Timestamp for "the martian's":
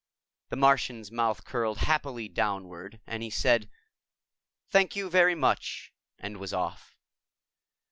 0.49-1.11